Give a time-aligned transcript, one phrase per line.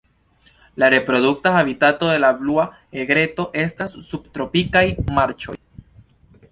[0.83, 2.65] La reprodukta habitato de la Blua
[3.05, 4.85] egreto estas subtropikaj
[5.21, 5.57] marĉoj.